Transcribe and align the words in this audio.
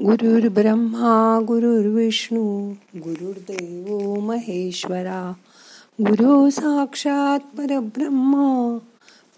गुरुर् 0.00 0.48
ब्रह्मा 0.48 1.40
गुरुर्विष्णू 1.48 2.74
गुरुर्देव 2.96 4.14
महेश्वरा 4.20 5.32
गुरु 6.00 6.50
साक्षात 6.50 7.56
परब्रह्म 7.56 8.76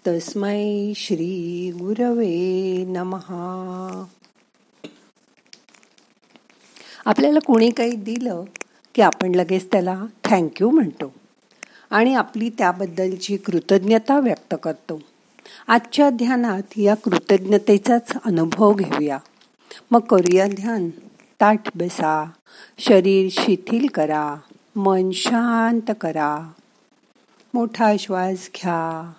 तस्मै 0.07 0.93
श्री 0.95 1.71
गुरवे 1.75 2.83
नमहा 2.87 4.05
आपल्याला 7.05 7.39
कोणी 7.39 7.69
काही 7.69 7.91
दिलं 7.91 8.43
की 8.95 9.01
आपण 9.01 9.35
लगेच 9.35 9.67
त्याला 9.71 10.05
थँक्यू 10.23 10.69
म्हणतो. 10.69 11.13
आणि 11.89 12.15
आपली 12.15 12.49
त्याबद्दलची 12.49 13.37
कृतज्ञता 13.37 14.19
व्यक्त 14.19 14.55
करतो. 14.63 15.01
आजच्या 15.67 16.09
ध्यानात 16.09 16.63
या 16.77 16.95
कृतज्ञतेचाच 16.95 18.11
अनुभव 18.25 18.73
घेऊया. 18.73 19.17
मग 19.91 19.99
करूया 19.99 20.47
ध्यान. 20.47 20.89
ताठ 21.41 21.77
बसा. 21.77 22.31
शरीर 22.79 23.27
शिथिल 23.31 23.87
करा. 23.87 24.35
मन 24.75 25.11
शांत 25.13 25.91
करा. 26.01 26.51
मोठा 27.53 27.97
श्वास 27.99 28.49
घ्या. 28.55 29.11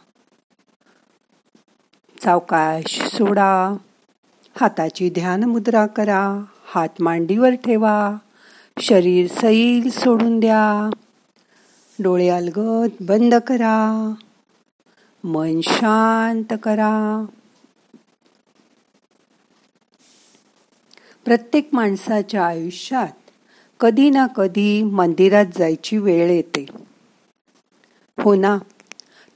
सावकाश 2.24 3.08
सोडा. 3.16 3.76
हाताची 4.60 5.10
ध्यान 5.10 5.44
मुद्रा 5.44 5.86
करा. 5.86 6.44
हात 6.66 6.88
मांडीवर 7.00 7.50
ठेवा. 7.50 8.16
शरीर 8.80 9.28
सैल 9.28 9.90
सोडून 9.90 10.40
द्या. 10.40 10.90
डोळे 12.02 12.28
अलगद 12.28 12.88
बंद 13.00 13.34
करा. 13.34 14.14
मन 15.24 15.60
शांत 15.64 16.54
करा. 16.62 17.24
प्रत्येक 21.26 21.68
माणसाच्या 21.72 22.46
आयुष्यात 22.46 23.30
कधी 23.80 24.10
ना 24.10 24.26
कधी 24.26 24.82
मंदिरात 24.82 25.46
जायची 25.58 25.98
वेळ 25.98 26.30
येते. 26.30 26.66
हो 28.20 28.34
ना? 28.34 28.58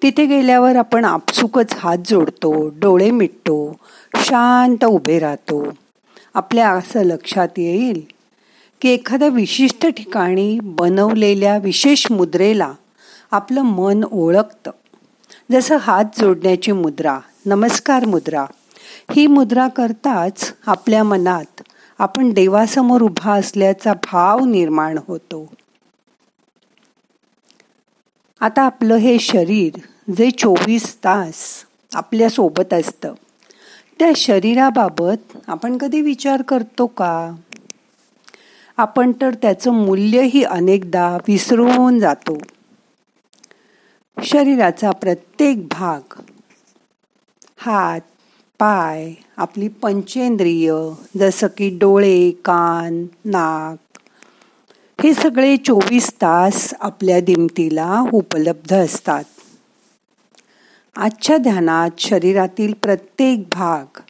तिथे 0.03 0.27
गेल्यावर 0.27 0.77
आपण 0.77 1.05
आपसुकच 1.05 1.67
हात 1.73 1.99
जोडतो 2.07 2.69
डोळे 2.69 3.11
मिटतो 3.11 3.77
शांत 4.17 4.85
उभे 4.85 5.19
राहतो. 5.19 5.67
आपल्या 6.35 6.71
असं 6.71 7.03
लक्षात 7.03 7.49
येईल 7.57 8.03
की 8.81 8.89
एखाद्या 8.89 9.29
विशिष्ट 9.29 9.87
ठिकाणी 9.87 10.59
बनवलेल्या 10.63 11.59
विशेष 11.59 12.07
मुद्रेला 12.11 12.73
आपलं 13.31 13.63
मन 13.63 14.05
ओळखतं. 14.13 14.71
जसं 15.53 15.77
हात 15.77 16.05
जोडण्याची 16.19 16.73
मुद्रा 16.73 17.19
नमस्कार 17.47 18.05
मुद्रा 18.05 18.45
ही 19.17 19.27
मुद्रा 19.27 19.69
करताच 19.69 20.55
आपल्या 20.67 21.05
मनात 21.05 21.45
आपण 22.01 22.31
देवासमोर 22.31 23.03
उभा 23.03 23.35
असल्याचा 23.35 23.93
भाव 23.93 24.45
निर्माण 24.45 24.99
होतो. 25.07 25.53
आता 28.41 28.63
आपलं 28.63 28.95
हे 28.95 29.19
शरीर 29.19 29.79
जे 30.19 30.31
चोवीस 30.31 30.97
तास 30.97 31.65
आपल्यासोबत 31.95 32.75
असतं 32.75 33.15
त्या 33.99 34.11
शरीराबाबत 34.17 35.37
आपण 35.47 35.79
कधी 35.79 36.01
विचार 36.01 36.43
करतो 36.43 36.87
का? 36.87 37.35
आपण 38.77 39.13
तर 39.21 39.35
त्याचं 39.35 39.73
मूल्यही 39.73 40.45
अनेकदा 40.45 41.17
विसरून 41.29 41.99
जातो. 41.99 42.39
शरीराचा 44.23 44.91
प्रत्येक 44.91 45.69
भाग 45.69 46.21
हात 47.57 48.01
पाय 48.61 49.13
आपली 49.37 49.69
पंचेंद्रिय 49.69 50.73
जसं 51.17 51.47
की 51.57 51.79
डोळे 51.79 52.31
कान 52.31 53.07
नाक 53.25 53.99
हे 55.03 55.15
सगळे 55.15 55.57
चोवीस 55.57 56.13
तास 56.13 56.75
आपल्या 56.81 57.21
दिमतीला 57.21 58.05
उपलब्ध 58.13 58.75
असतात. 58.75 59.25
आजच्या 60.97 61.37
ध्यानात 61.39 61.91
शरीरातील 61.99 62.73
प्रत्येक 62.83 63.43
भाग 63.53 64.01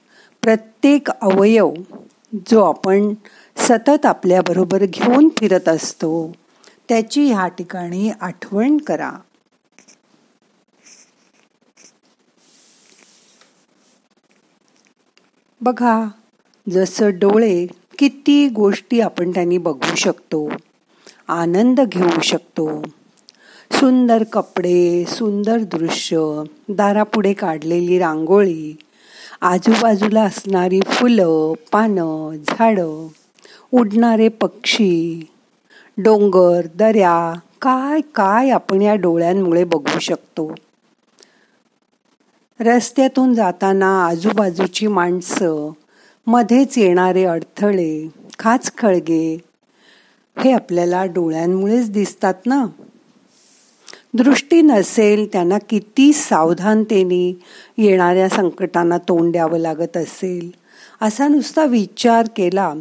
प्रत्येक 0.43 1.11
अवयव 1.11 1.73
जो 2.51 2.65
आपण 2.65 3.15
सतत 3.57 4.07
आपल्याबरोबर 4.07 4.85
घेऊन 4.85 5.29
फिरत 5.29 5.69
असतो 5.69 6.33
त्याची 6.89 7.33
ह्या 7.33 7.49
ठिकाणी 7.49 8.11
आठवण 8.21 8.77
करा. 8.77 9.11
बघा 15.61 15.95
जसं 16.67 17.19
डोळे 17.19 17.67
किती 17.99 18.49
गोष्टी 18.49 19.01
आपण 19.01 19.31
त्यांनी 19.31 19.59
बघू 19.59 19.95
शकतो 19.97 20.49
आनंद 21.29 21.81
घेऊ 21.81 22.21
शकतो. 22.23 22.67
सुंदर 23.71 24.23
कपडे 24.33 25.05
सुंदर 25.09 25.59
दृश्य 25.73 26.19
दारापुढे 26.69 27.33
काढलेली 27.33 27.99
रांगोळी 27.99 28.73
आजूबाजूला 29.41 30.23
असणारी 30.23 30.81
फुलं 30.87 31.53
पानं 31.73 32.37
झाडं 32.49 33.07
उडणारे 33.73 34.29
पक्षी 34.29 35.21
डोंगर 35.99 36.67
दऱ्या 36.75 37.15
काय 37.63 38.01
काय 38.15 38.51
आपण 38.51 38.83
या 38.83 38.95
डोळ्यांमुळे 38.95 39.65
बघू 39.65 39.99
शकतो. 39.99 40.53
रस्त्यातून 42.61 43.35
जाताना 43.35 44.07
आजूबाजूची 44.07 44.87
माणसं 44.87 45.73
मध्येच 46.27 46.79
येणारे 46.79 47.25
अडथळे 47.25 48.09
खाच 48.39 48.73
खळगे 48.79 49.39
हे 50.39 50.53
आपल्याला 50.53 51.05
डोळ्यांमुळेच 51.05 51.91
दिसतात 51.91 52.35
ना? 52.47 52.67
दृष्टी 54.15 54.63
नसेल 54.63 55.29
त्यांना 55.33 55.59
किती 55.59 56.13
सावधानतेने 56.13 57.41
येणाऱ्या 57.79 58.29
संकटांना 58.29 58.99
तोंड 58.99 59.33
द्यावं 59.33 59.59
लागत 59.59 59.97
असेल. 59.97 60.51
असा 61.03 61.29
नुसता 61.29 61.65
विचार 61.65 62.27
केला 62.37 62.75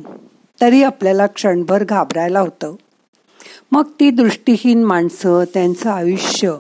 तरी 0.61 0.84
आपल्याला 0.84 1.28
क्षणभर 1.28 1.84
घाबरायला 1.84 2.40
होतं. 2.40 2.75
मग 3.72 3.84
ती 4.00 4.09
दृष्टीहीन 4.09 4.84
माणसं 4.84 5.44
त्यांचं 5.53 5.90
आयुष्य 5.90 6.56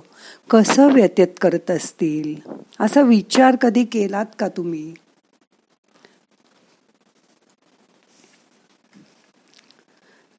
कसं 0.49 0.93
व्यतीत 0.93 1.27
करत 1.41 1.71
असतील? 1.71 2.51
असा 2.79 3.01
विचार 3.01 3.55
कधी 3.55 3.83
केलात 3.83 4.25
का 4.39 4.47
तुम्ही? 4.47 4.93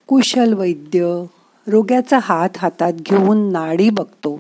कुशल 0.09 0.55
वैद्य 0.55 1.25
रोग्याचा 1.67 2.19
हात 2.23 2.49
हातात 2.57 2.93
घेऊन 2.93 3.53
नाडी 3.53 3.91
बघतो 3.91 4.39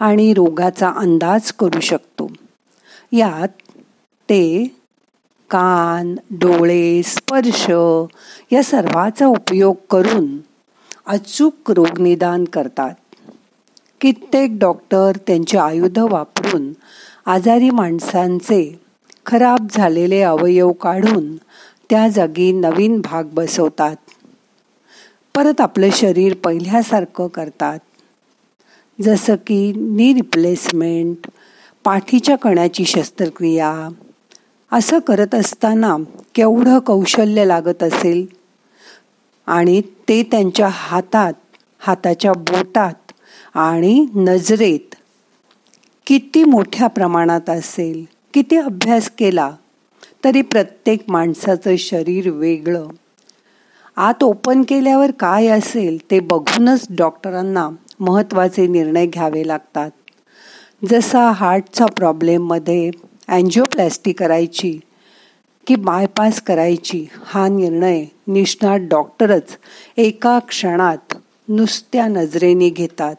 आणि 0.00 0.34
रोगाचा 0.34 0.88
अंदाज 0.90 1.52
करू 1.52 1.80
शकतो. 1.80 2.32
यात 3.12 3.48
ते 4.28 4.64
कान 5.50 6.14
डोळे 6.30 7.02
स्पर्श 7.02 7.66
या 8.52 8.62
सर्वाचा 8.62 9.26
उपयोग 9.26 9.74
करून 9.90 10.38
अचूक 11.06 11.70
रोगनिदान 11.70 12.44
करतात. 12.44 12.94
कित्येक 14.02 14.58
डॉक्टर 14.58 15.12
त्यांचे 15.26 15.58
आयुध 15.58 15.98
वापरून 15.98 16.72
आजारी 17.26 17.70
माणसांचे 17.70 18.80
खराब 19.26 19.66
झालेले 19.70 20.22
अवयव 20.22 20.72
काढून 20.72 21.36
त्या 21.90 22.08
जागी 22.08 22.52
नवीन 22.52 23.00
भाग 23.00 23.24
बसवतात. 23.24 23.96
परत 25.34 25.60
आपलं 25.60 25.88
शरीर 25.92 26.34
पहिल्यासारखं 26.34 27.26
करतात. 27.26 27.78
जसं 29.02 29.34
की 29.34 29.72
नी 29.76 30.14
रिप्लेसमेंट 30.14 31.16
पाठीच्या 31.84 32.36
कण्याची 32.36 32.84
शस्त्रक्रिया. 32.84 33.88
असं 34.72 34.98
करत 34.98 35.34
असताना 35.34 35.96
केवढं 36.34 36.78
कौशल्य 36.78 37.44
लागत 37.44 37.82
असेल? 37.82 38.26
आणि 39.46 39.80
ते 39.80 40.22
त्यांच्या 40.22 40.68
हातात 40.72 41.32
हाताच्या 41.78 42.32
बोटात 42.32 43.01
आणि 43.54 44.06
नजरेत 44.14 44.94
किती 46.06 46.44
मोठ्या 46.44 46.86
प्रमाणात 46.86 47.50
असेल 47.50 48.04
किती 48.34 48.56
अभ्यास 48.56 49.10
केला 49.10 49.50
तरी 50.24 50.42
प्रत्येक 50.42 51.00
माणसाचं 51.08 51.76
शरीर 51.76 52.30
वेगळं. 52.30 52.88
आत 53.96 54.24
ओपन 54.24 54.62
केल्यावर 54.62 55.10
काय 55.10 55.46
असेल 55.46 55.98
ते 56.10 56.20
बघूनच 56.20 56.86
डॉक्टरांना 56.90 57.68
महत्त्वाचे 58.00 58.66
निर्णय 58.66 59.06
घ्यावे 59.06 59.46
लागतात. 59.46 59.90
जसा 60.90 61.30
हार्टचा 61.30 61.86
प्रॉब्लेममध्ये 61.86 62.90
अँजिओप्लॅस्टी 63.28 64.12
करायची 64.12 64.78
की 65.66 65.76
बायपास 65.76 66.40
करायची 66.40 67.06
हा 67.24 67.48
निर्णय 67.48 68.04
निष्णात 68.26 68.78
डॉक्टरच 68.80 69.56
एका 69.96 70.38
क्षणात 70.38 71.14
नुसत्या 71.48 72.06
नजरेने 72.06 72.68
घेतात. 72.68 73.14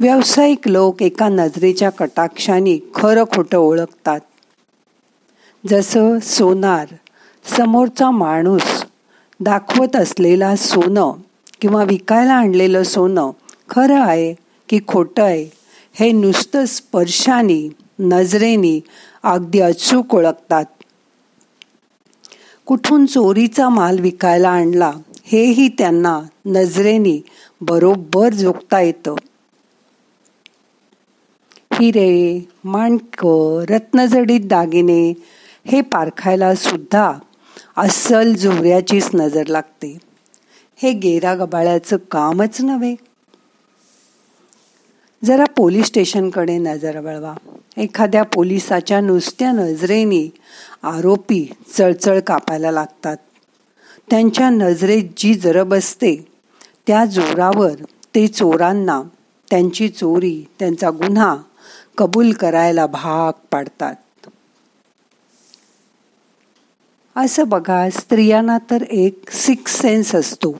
व्यावसायिक 0.00 0.68
लोक 0.68 1.02
एका 1.02 1.28
नजरेच्या 1.28 1.90
कटाक्षाने 1.90 2.78
खरं 2.94 3.24
खोटं 3.24 3.58
ओळखतात. 3.58 4.20
जसं 5.68 6.18
सोनार 6.18 6.86
समोरचा 7.44 8.10
माणूस 8.10 8.84
दाखवत 9.40 9.96
असलेला 9.96 10.56
सोनं 10.56 11.12
किंवा 11.60 11.84
विकायला 11.84 12.34
आणलेलं 12.34 12.82
सोनं 12.82 13.30
खरं 13.70 14.00
आहे 14.00 14.34
की 14.68 14.78
खोटं 14.88 15.22
आहे 15.22 15.50
हे 15.94 16.12
नुसतं 16.12 16.64
स्पर्शाने 16.64 17.68
नजरेनी 17.98 18.80
अगदी 19.22 19.60
अचूक 19.60 20.14
ओळखतात. 20.14 20.64
कुठून 22.66 23.06
चोरीचा 23.06 23.68
माल 23.68 23.98
विकायला 23.98 24.48
आणला 24.48 24.92
हेही 25.24 25.68
त्यांना 25.68 26.20
नजरेनी 26.46 27.22
बरोबर 27.60 28.32
जोखता 28.32 28.80
येतं. 28.80 29.14
हिरे 31.78 32.48
माणकं 32.64 33.64
रत्नजडीत 33.68 34.40
दागिने 34.44 35.14
हे 35.66 35.80
पारखायला 35.80 36.54
सुद्धा 36.54 37.12
अस्सल 37.76 38.34
जोऱ्याचीच 38.34 39.10
नजर 39.14 39.46
लागते. 39.46 39.98
हे 40.76 40.92
गेरा 40.92 41.34
गबाळ्याचं 41.34 41.96
कामच 41.96 42.60
नव्हे. 42.60 42.94
जरा 45.24 45.44
पोलीस 45.56 45.86
स्टेशनकडे 45.86 46.58
नजर 46.58 47.00
वळवा. 47.00 47.34
एखाद्या 47.76 48.22
पोलिसाच्या 48.22 49.00
नुसत्या 49.00 49.52
नजरेने 49.52 50.32
आरोपी 50.82 51.52
चळचळ 51.78 52.20
कापायला 52.20 52.70
लागतात. 52.70 53.16
त्यांच्या 54.10 54.50
नजरेत 54.50 55.04
जी 55.16 55.34
जरब 55.34 55.74
असते 55.74 56.26
त्या 56.86 57.04
जोरावर 57.04 57.74
ते 58.14 58.26
चोरांना 58.26 59.02
त्यांची 59.50 59.88
चोरी 59.88 60.44
त्यांचा 60.58 60.90
गुन्हा 60.90 61.36
कबूल 61.98 62.32
करायला 62.32 62.86
भाग 62.86 63.32
पाडतात. 63.50 63.94
असं 67.16 67.48
बघा 67.48 67.90
स्त्रियांना 67.90 68.58
तर 68.70 68.82
एक 68.82 69.30
सिक्स 69.30 69.80
सेन्स 69.80 70.14
असतो. 70.14 70.56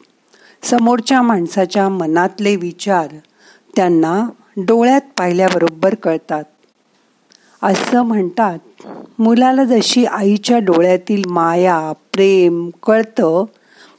समोरच्या 0.62 1.22
माणसाच्या 1.22 1.88
मनातले 1.88 2.56
विचार 2.56 3.08
त्यांना 3.76 4.28
डोळ्यात 4.56 5.00
पाहिल्याबरोबर 5.18 5.94
कळतात. 5.94 6.44
असं 7.62 8.02
म्हणतात 8.02 8.58
मुलाला 9.18 9.64
जशी 9.64 10.04
आईच्या 10.04 10.58
डोळ्यातील 10.58 11.22
माया 11.26 11.92
प्रेम 12.12 12.70
कळतं 12.82 13.44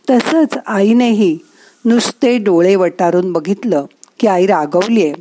तसंच 0.10 0.58
आईनेही 0.66 1.38
नुसते 1.86 2.38
डोळे 2.38 2.76
वटारून 2.76 3.34
बघितलं 3.34 3.86
की 4.20 4.28
आई 4.28 4.46
रागवलीये. 4.46 5.14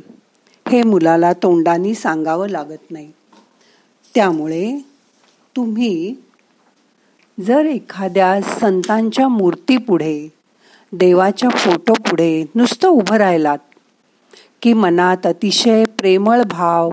हे 0.69 0.83
मुलाला 0.83 1.33
तोंडानी 1.33 1.95
सांगावं 1.95 2.49
लागत 2.49 2.91
नाही. 2.91 3.11
त्यामुळे 4.15 4.85
तुम्ही 5.55 6.15
जर 7.47 7.65
एखाद्या 7.65 8.41
संतांच्या 8.41 9.27
मूर्तीपुढे 9.27 10.27
देवाच्या 10.91 11.49
फोटो 11.49 11.93
पुढे 11.93 12.45
नुसतं 12.55 12.87
उभं 12.87 13.15
राहिलात 13.15 13.57
की 14.61 14.73
मनात 14.73 15.25
अतिशय 15.25 15.85
प्रेमळ 15.85 16.41
भाव 16.43 16.91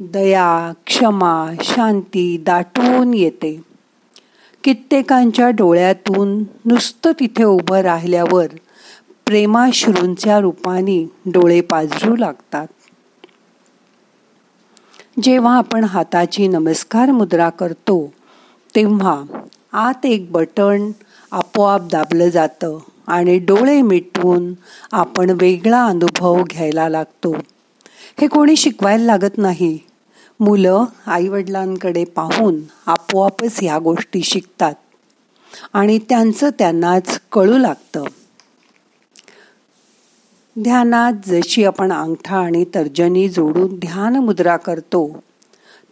दया 0.00 0.72
क्षमा 0.86 1.54
शांती 1.62 2.42
दाटून 2.46 3.14
येते. 3.14 3.60
कित्येकांच्या 4.64 5.50
डोळ्यातून 5.50 6.44
नुसतं 6.64 7.12
तिथे 7.20 7.44
उभं 7.44 7.78
राहिल्यावर 7.78 8.46
प्रेमाश्रूंच्या 9.30 10.40
रूपाने 10.40 11.04
डोळे 11.26 11.60
पाजरू 11.60 12.16
लागतात. 12.16 12.66
जेव्हा 15.22 15.56
आपण 15.56 15.84
हाताची 15.84 16.48
नमस्कार 16.48 17.10
मुद्रा 17.10 17.48
करतो 17.50 18.12
तेव्हा 18.74 19.24
आत 19.72 20.06
एक 20.06 20.32
बटण 20.32 20.90
आपोआप 21.32 21.80
दाबलं 21.92 22.28
जातं 22.28 22.78
आणि 23.06 23.38
डोळे 23.38 23.82
मिटवून 23.82 24.54
आपण 24.92 25.30
वेगळा 25.30 25.84
अनुभव 25.86 26.42
घ्यायला 26.50 26.88
लागतो. 26.88 27.32
हे 28.20 28.26
कोणी 28.26 28.56
शिकवायला 28.56 29.04
लागत 29.04 29.38
नाही. 29.38 29.78
मुलं 30.40 30.84
आईवडिलांकडे 31.06 32.04
पाहून 32.04 32.60
आपोआपच 32.86 33.58
ह्या 33.62 33.78
गोष्टी 33.78 34.22
शिकतात 34.22 34.74
आणि 35.72 35.98
त्यांचं 35.98 36.50
त्यांनाच 36.58 37.20
कळू 37.32 37.58
लागतं. 37.58 38.04
ध्यानात 40.58 41.12
जशी 41.26 41.64
आपण 41.64 41.92
अंगठा 41.92 42.38
आणि 42.38 42.64
तर्जनी 42.74 43.28
जोडून 43.28 43.78
ध्यान 43.78 44.16
मुद्रा 44.16 44.56
करतो 44.56 45.22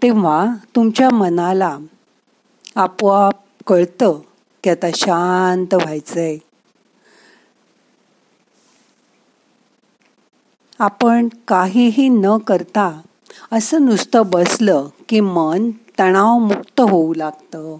तेव्हा 0.02 0.46
तुमच्या 0.76 1.10
मनाला 1.10 1.78
आपोआप 2.76 3.34
कळतं 3.66 4.18
की 4.64 4.70
आता 4.70 4.86
शांत 4.94 5.74
व्हायचंय. 5.74 6.38
आपण 10.78 11.28
काहीही 11.48 12.08
न 12.08 12.26
करता 12.46 13.00
असं 13.52 13.84
नुसतं 13.84 14.22
बसलं 14.26 14.86
की 15.08 15.20
मन 15.20 15.70
तणावमुक्त 15.98 16.80
होऊ 16.80 17.14
लागतं. 17.14 17.76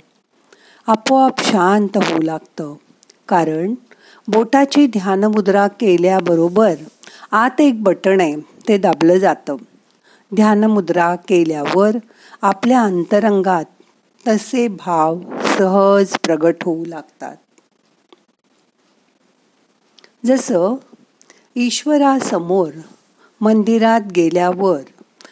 आपोआप 0.87 1.43
शांत 1.43 1.97
होऊ 1.97 2.23
लागतं. 2.23 2.75
कारण 3.29 3.75
बोटाची 4.29 4.87
ध्यानमुद्रा 4.87 5.69
केल्याबरोबर 5.69 6.75
आत 7.33 7.61
एक 7.61 7.83
बटण 7.83 8.21
आहे 8.21 8.35
ते 8.69 8.79
दाबलं 8.79 9.19
जातं. 9.19 9.57
ध्यानमुद्रा 10.35 11.15
केल्यावर 11.15 11.91
आपल्या 12.43 12.83
अंतरंगात 12.83 13.65
तसे 14.29 14.69
भाव 14.69 15.21
सहज 15.59 16.13
प्रगट 16.25 16.55
होऊ 16.63 16.85
लागतात. 16.85 17.37
जसं 20.27 20.75
ईश्वरासमोर 21.57 22.71
मंदिरात 23.41 24.01
गेल्यावर 24.17 24.81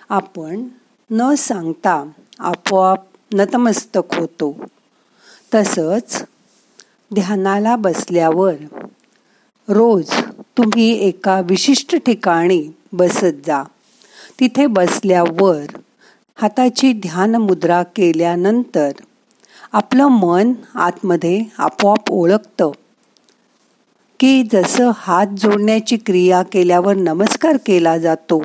आपण 0.09 0.69
न 1.11 1.35
सांगता 1.35 2.11
आपोआप 2.39 3.05
नतमस्तक 3.35 4.15
होतो. 4.15 4.57
तसंच 5.55 6.25
ध्यानाला 7.15 7.77
बसल्यावर 7.77 8.55
रोज 9.69 10.11
तुम्ही 10.59 10.93
एका 11.07 11.41
विशिष्ट 11.41 11.97
ठिकाणी 11.97 12.63
बसत 12.93 13.41
जा. 13.47 13.63
तिथे 14.41 14.67
बसल्यावर 14.67 15.77
हाताची 16.35 16.93
ध्यान 16.93 17.35
मुद्रा 17.35 17.83
केल्यानंतर 17.83 18.91
आपलं 19.73 20.09
मन 20.09 20.53
आतमध्ये 20.75 21.43
आपोआप 21.59 22.11
ओळखतं. 22.11 22.71
की 24.21 24.43
जसं 24.53 24.91
हात 24.97 25.27
जोडण्याची 25.27 25.97
क्रिया 25.97 26.43
केल्यावर 26.43 26.97
नमस्कार 26.97 27.57
केला 27.57 27.99
जातो 27.99 28.43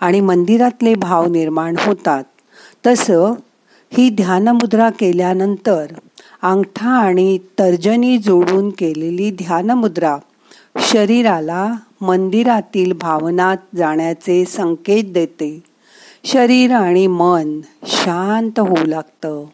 आणि 0.00 0.20
मंदिरातले 0.20 0.94
भाव 0.94 1.26
निर्माण 1.26 1.76
होतात 1.78 2.24
तसं 2.86 3.34
ही 3.92 4.08
ध्यानमुद्रा 4.10 4.90
केल्यानंतर 4.90 5.92
अंगठा 6.42 6.90
आणि 6.90 7.38
तर्जनी 7.58 8.18
जोडून 8.18 8.70
केलेली 8.70 9.30
ध्यानमुद्रा 9.30 10.16
शरीराला 10.78 11.74
मंदिरातील 12.00 12.92
भावनात 12.92 13.56
जाण्याचे 13.76 14.44
संकेत 14.44 15.04
देते. 15.04 15.60
शरीर 16.24 16.72
आणि 16.72 17.06
मन 17.06 17.60
शांत 17.86 18.58
होऊ 18.58 18.84
लागतं. 18.86 19.44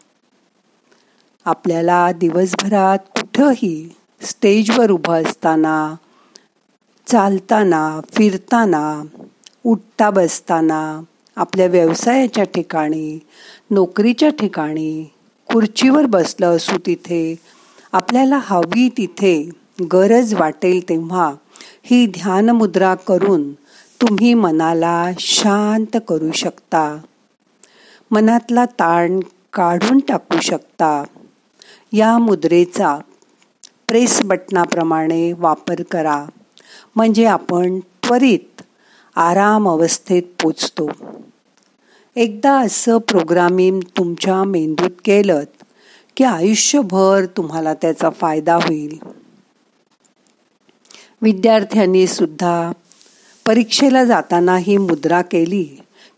आपल्याला 1.45 2.11
दिवसभरात 2.11 2.97
कुठंही 2.97 3.89
स्टेजवर 4.21 4.91
उभं 4.91 5.21
असताना 5.21 5.95
चालताना 7.07 7.99
फिरताना 8.13 9.03
उठता 9.63 10.09
बसताना 10.09 11.01
आपल्या 11.35 11.67
व्यवसायाच्या 11.67 12.43
ठिकाणी 12.43 13.19
नोकरीच्या 13.71 14.29
ठिकाणी 14.29 15.05
खुर्चीवर 15.49 16.05
बसलं 16.05 16.55
असू 16.55 16.77
तिथे 16.85 17.35
आपल्याला 17.91 18.39
हवी 18.43 18.89
तिथे 18.97 19.49
गरज 19.81 20.33
वाटेल 20.33 20.89
तेव्हा 20.89 21.33
ही 21.83 22.05
ध्यानमुद्रा 22.05 22.95
करून 22.95 23.53
तुम्ही 24.01 24.33
मनाला 24.33 25.11
शांत 25.19 25.97
करू 26.07 26.31
शकता. 26.31 26.97
मनातला 28.11 28.65
ताण 28.65 29.19
काढून 29.53 29.99
टाकू 29.99 30.39
शकता. 30.39 31.03
या 31.93 32.17
मुद्रेचा 32.17 32.99
प्रेस 33.87 34.21
बटणाप्रमाणे 34.23 35.33
वापर 35.33 35.81
करा. 35.91 36.25
म्हणजे 36.95 37.25
आपण 37.25 37.79
त्वरित 37.79 38.61
आराम 39.15 39.69
अवस्थेत 39.69 40.23
पोचतो. 40.41 40.89
एकदा 42.15 42.59
असं 42.59 42.97
प्रोग्रामिंग 42.97 43.79
तुमच्या 43.97 44.43
मेंदूत 44.43 44.91
केलं 45.05 45.43
की 46.17 46.23
आयुष्यभर 46.23 47.25
तुम्हाला 47.37 47.73
त्याचा 47.73 48.09
फायदा 48.09 48.55
होईल. 48.55 49.22
विद्यार्थ्यांनी 51.23 52.07
सुद्धा 52.07 52.71
परीक्षेला 53.47 54.03
जाताना 54.03 54.57
ही 54.57 54.77
मुद्रा 54.77 55.21
केली 55.21 55.63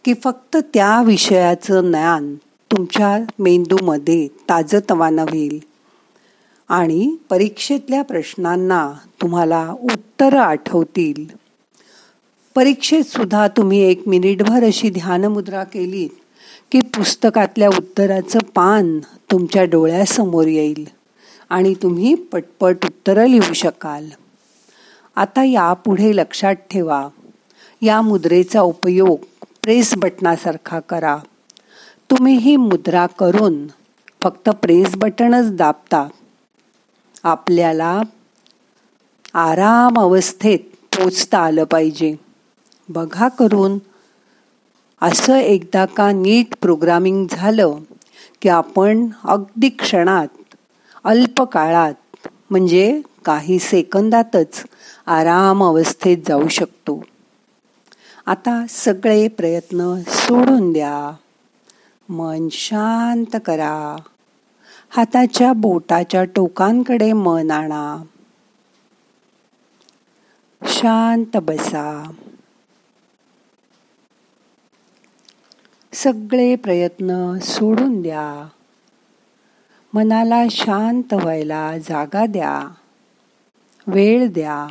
की 0.05 0.13
फक्त 0.24 0.57
त्या 0.74 1.01
विषयाचं 1.01 1.81
ज्ञान 1.81 2.35
तुमच्या 2.71 3.17
मेंदूमध्ये 3.39 4.27
ताजतवानं 4.27 5.21
होईल. 5.21 5.59
आणि 6.69 7.15
परीक्षेतल्या 7.29 8.01
प्रश्नांना 8.01 8.91
तुम्हाला 9.21 9.71
उत्तरं 9.71 10.39
आठवतील. 10.39 11.25
परीक्षेत 12.55 13.03
सुद्धा 13.03 13.47
तुम्ही 13.47 13.79
एक 13.79 14.07
मिनिटभर 14.07 14.63
अशी 14.63 14.89
ध्यानमुद्रा 14.89 15.63
केली 15.63 16.07
की 16.71 16.79
पुस्तकातल्या 16.79 17.67
उत्तराचं 17.67 18.39
पान 18.39 19.00
तुमच्या 19.31 19.63
डोळ्यासमोर 19.63 20.47
येईल 20.47 20.88
आणि 21.50 21.74
तुम्ही 21.74 22.13
पटपट 22.13 22.75
उत्तरं 22.85 23.27
लिहू 23.27 23.53
शकाल. 23.53 24.09
आता 25.15 25.43
यापुढे 25.43 26.15
लक्षात 26.15 26.55
ठेवा. 26.55 27.07
या 27.81 28.01
मुद्रेचा 28.01 28.62
उपयोग 28.62 29.19
प्रेस 29.63 29.93
बटणासारखा 29.98 30.79
करा. 30.79 31.17
तुम्ही 32.12 32.36
ही 32.36 32.55
मुद्रा 32.55 33.05
करून 33.05 33.67
फक्त 34.24 34.50
प्रेस 34.50 34.95
बटनच 34.95 35.55
दाबता. 35.55 36.07
आपल्याला 37.24 38.01
आराम 39.34 40.00
अवस्थेत 40.00 40.60
पोचता 40.95 41.39
आलं 41.39 41.63
पाहिजे. 41.63 42.15
बघा 42.89 43.27
करून. 43.27 43.77
असं 45.01 45.36
एकदा 45.36 45.86
का 45.86 46.12
नीट 46.12 46.55
प्रोग्रामिंग 46.62 47.27
झालं 47.29 47.75
की 48.41 48.50
आपण 48.50 49.07
अगदी 49.24 49.69
क्षणात 49.69 50.27
अल्प 51.03 51.41
काळात 51.41 52.27
म्हणजे 52.50 53.01
काही 53.25 53.60
सेकंदातच 53.60 54.63
आराम 55.07 55.63
अवस्थेत 55.63 56.17
जाऊ 56.27 56.47
शकतो. 56.47 57.03
आता 58.25 58.65
सगळे 58.69 59.27
प्रयत्न 59.27 60.01
सोडून 60.07 60.74
द्या. 60.74 61.15
मन 62.09 62.47
शांत 62.51 63.35
करा. 63.45 63.95
हाताच्या 64.89 65.53
बोटाच्या 65.53 66.24
टोकांकडे 66.24 67.13
मन 67.13 67.51
आणा. 67.51 68.03
शांत 70.63 71.38
बसा. 71.38 72.12
सगळे 75.93 76.55
प्रयत्न 76.55 77.38
सोडून 77.39 78.01
द्या. 78.01 78.47
मनाला 79.93 80.43
शांत 80.51 81.13
व्हायला 81.13 81.77
जागा 81.77 82.25
द्या. 82.25 82.67
वेळ 83.88 84.27
द्या. 84.27 84.67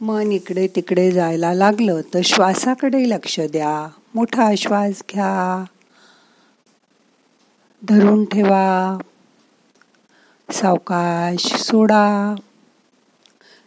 मन 0.00 0.32
इकडे 0.32 0.68
तिकडे 0.76 1.10
जायला 1.10 1.54
लागलं 1.54 2.00
तर 2.14 2.20
श्वासाकडे 2.24 3.10
लक्ष 3.10 3.40
द्या. 3.40 3.88
मोठा 4.14 4.54
श्वास 4.58 5.02
घ्या. 5.12 5.64
धरून 7.88 8.24
ठेवा. 8.24 8.98
सावकाश 10.52 11.56
सोडा. 11.56 12.34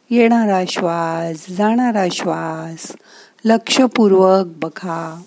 येणारा 0.09 0.63
श्वास 0.67 1.49
जाणारा 1.49 2.05
श्वास 2.11 2.91
लक्षपूर्वक 3.45 4.45
बघा. 4.45 5.21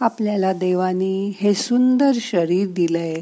आपल्याला 0.00 0.52
देवाने 0.52 1.32
हे 1.40 1.54
सुंदर 1.54 2.10
शरीर 2.14 2.68
दिलंय. 2.68 3.20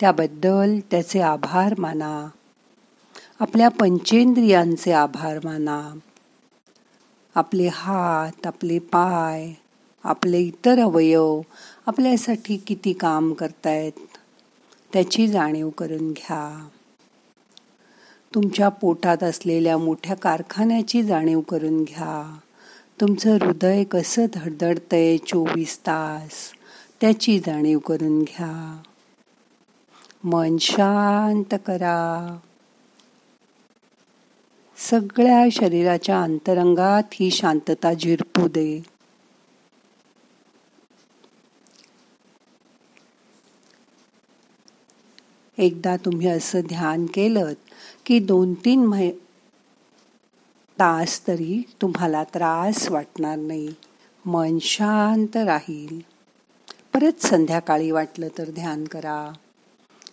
त्याबद्दल 0.00 0.78
त्याचे 0.90 1.20
आभार 1.20 1.74
माना. 1.78 2.28
आपल्या 3.40 3.68
पंचेंद्रियांचे 3.68 4.92
आभार 4.92 5.38
माना. 5.44 5.94
आपले 7.34 7.68
हात 7.72 8.46
आपले 8.46 8.78
पाय 8.78 9.52
आपले 10.04 10.38
इतर 10.38 10.78
अवयव 10.78 11.40
आपल्यासाठी 11.86 12.56
किती 12.56 12.92
काम 12.92 13.32
करतायत 13.32 13.92
त्याची 14.92 15.28
जाणीव 15.28 15.70
करून 15.70 16.12
घ्या. 16.12 16.68
तुमच्या 18.34 18.68
पोटात 18.68 19.22
असलेल्या 19.22 19.78
मोठ्या 19.78 20.16
कारखान्याची 20.16 21.02
जाणीव 21.02 21.40
करून 21.40 21.82
घ्या. 21.82 22.38
तुमचं 23.00 23.34
हृदय 23.34 23.84
कसं 23.84 24.26
धडधडतंय 24.34 25.16
चोवीस 25.16 25.78
तास? 25.78 26.30
त्याची 27.00 27.40
जाणीव 27.40 27.78
करून 27.78 28.22
घ्या. 28.22 28.82
मन 30.24 30.56
शांत 30.60 31.54
करा. 31.66 32.36
सगळ्या 34.76 35.44
शरीराच्या 35.52 36.22
अंतरंगात 36.22 37.02
ही 37.12 37.30
शांतता 37.30 37.92
झिरपू 37.94 38.48
दे. 38.48 38.82
एकदा 45.58 45.96
तुम्ही 45.96 46.28
असं 46.28 46.60
ध्यान 46.60 47.06
केलं 47.06 47.52
की 48.06 48.18
दोन 48.18 48.54
तीन 48.54 48.86
महि 48.86 49.12
तास 50.80 51.26
तरी 51.28 51.62
तुम्हाला 51.82 52.24
त्रास 52.24 52.90
वाटणार 52.90 53.38
नाही. 53.38 53.68
मन 54.24 54.58
शांत 54.60 55.36
राहील. 55.36 56.00
परत 56.94 57.26
संध्याकाळी 57.26 57.90
वाटलं 57.90 58.28
तर 58.38 58.50
ध्यान 58.50 58.84
करा. 58.84 59.32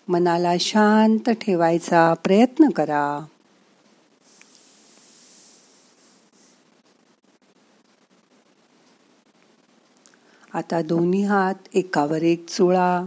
मनाला 0.07 0.53
शांत 0.59 1.29
ठेवायचा 1.29 2.13
प्रयत्न 2.13 2.69
करा. 2.69 3.25
आता 10.53 10.81
दोन्ही 10.81 11.24
हात 11.24 11.55
एकावर 11.74 12.21
एक 12.21 12.50
चोळा. 12.50 13.03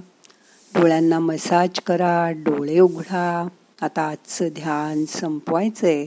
डोळ्यांना 0.75 1.19
मसाज 1.19 1.81
करा 1.81 2.31
डोळे 2.31 2.79
उघडा. 2.79 3.49
आता 3.83 4.09
आजचं 4.09 4.49
ध्यान 4.49 5.05
संपवायचंय. 5.05 6.07